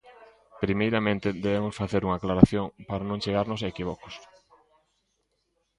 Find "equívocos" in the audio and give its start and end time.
3.73-4.15